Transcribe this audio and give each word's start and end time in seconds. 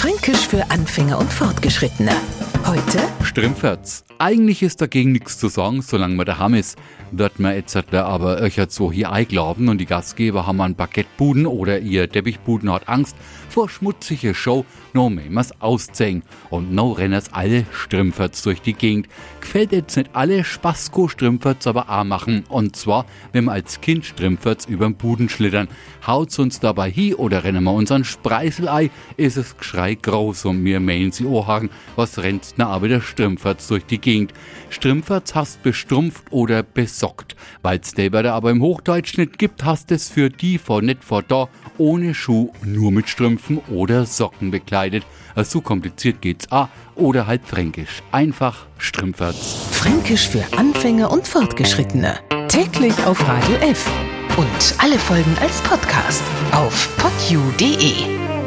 Fränkisch 0.00 0.48
für 0.48 0.70
Anfänger 0.70 1.18
und 1.18 1.30
Fortgeschrittene. 1.30 2.12
Heute 2.64 3.00
Strümpferts. 3.22 4.02
Eigentlich 4.18 4.62
ist 4.62 4.80
dagegen 4.80 5.12
nichts 5.12 5.38
zu 5.38 5.48
sagen, 5.48 5.82
solange 5.82 6.14
man 6.14 6.24
daheim 6.24 6.54
ist. 6.54 6.78
Wird 7.10 7.38
man 7.38 7.54
jetzt 7.54 7.76
aber 7.92 8.40
öcher 8.40 8.66
so 8.70 8.90
hier 8.90 9.12
einglauben 9.12 9.68
und 9.68 9.78
die 9.78 9.86
Gastgeber 9.86 10.46
haben 10.46 10.60
an 10.62 10.74
Baguettebuden 10.74 11.46
oder 11.46 11.80
ihr 11.80 12.08
Teppichbuden 12.08 12.72
hat 12.72 12.88
Angst 12.88 13.14
vor 13.50 13.68
schmutzige 13.68 14.34
Show, 14.34 14.64
no 14.92 15.10
es 15.38 15.60
auszählen. 15.60 16.22
Und 16.50 16.72
no 16.72 16.92
renners 16.92 17.32
alle 17.32 17.66
Strümpferts 17.72 18.42
durch 18.42 18.62
die 18.62 18.74
Gegend. 18.74 19.08
Gefällt 19.40 19.72
jetzt 19.72 19.96
nicht 19.96 20.10
alle 20.12 20.44
Spasko 20.44 21.08
Strümpferts 21.08 21.66
aber 21.66 21.90
auch 21.90 22.04
machen. 22.04 22.44
Und 22.48 22.76
zwar, 22.76 23.06
wenn 23.32 23.46
wir 23.46 23.52
als 23.52 23.80
Kind 23.80 24.04
Strümpferts 24.04 24.66
überm 24.66 24.94
Buden 24.94 25.28
schlittern. 25.28 25.68
Haut's 26.06 26.38
uns 26.38 26.60
dabei 26.60 26.90
hi 26.90 27.14
oder 27.14 27.44
rennen 27.44 27.64
wir 27.64 27.72
unseren 27.72 28.04
Spreiselei, 28.04 28.90
ist 29.16 29.36
es 29.36 29.56
Geschrei 29.58 29.89
groß 29.94 30.46
und 30.46 30.62
mir 30.62 30.80
mähen 30.80 31.12
sie 31.12 31.24
Ohrhagen, 31.24 31.70
was 31.96 32.18
rennt 32.18 32.54
na 32.56 32.68
aber 32.68 32.88
der 32.88 33.00
Strümpferts 33.00 33.68
durch 33.68 33.84
die 33.86 33.98
Gegend. 33.98 34.32
Strümpferts 34.70 35.34
hast 35.34 35.62
bestrumpft 35.62 36.24
oder 36.30 36.62
besockt. 36.62 37.36
Weil's 37.62 37.92
der 37.92 38.10
aber 38.32 38.50
im 38.50 38.62
Hochdeutsch 38.62 39.18
nicht 39.18 39.38
gibt, 39.38 39.64
hast 39.64 39.90
es 39.90 40.08
für 40.08 40.30
die 40.30 40.58
vor 40.58 40.82
net 40.82 41.04
vor 41.04 41.22
da, 41.22 41.48
ohne 41.78 42.14
Schuh, 42.14 42.50
nur 42.64 42.92
mit 42.92 43.08
Strümpfen 43.08 43.58
oder 43.68 44.06
Socken 44.06 44.50
bekleidet. 44.50 45.04
So 45.42 45.60
kompliziert 45.60 46.20
geht's 46.20 46.50
a 46.50 46.68
oder 46.94 47.26
halt 47.26 47.42
fränkisch. 47.44 48.02
Einfach 48.12 48.66
Strümpferts. 48.78 49.68
Fränkisch 49.72 50.28
für 50.28 50.44
Anfänger 50.56 51.10
und 51.10 51.26
Fortgeschrittene. 51.26 52.18
Täglich 52.48 52.94
auf 53.06 53.26
Radio 53.26 53.56
F. 53.56 53.88
Und 54.36 54.74
alle 54.78 54.98
Folgen 54.98 55.36
als 55.40 55.60
Podcast 55.62 56.22
auf 56.52 56.88
podu.de. 56.96 58.39